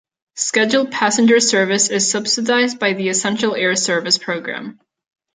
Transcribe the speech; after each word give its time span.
Scheduled 0.37 0.89
passenger 0.89 1.39
service 1.39 1.89
is 1.91 2.09
subsidized 2.09 2.79
by 2.79 2.93
the 2.93 3.09
Essential 3.09 3.53
Air 3.53 3.75
Service 3.75 4.17
program. 4.17 4.79